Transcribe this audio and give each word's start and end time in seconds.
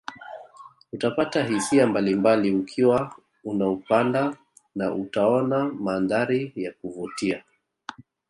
Utapata 0.93 1.43
hisia 1.43 1.87
mbalimbali 1.87 2.51
ukiwa 2.55 3.15
unaupanda 3.43 4.35
na 4.75 4.93
utaona 4.93 5.65
mandhari 5.69 6.51
ya 6.55 6.71
kuvutia 6.71 7.43